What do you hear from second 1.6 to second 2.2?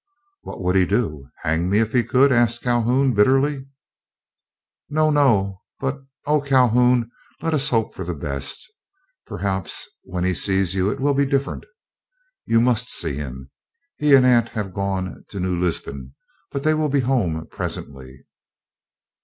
me, if he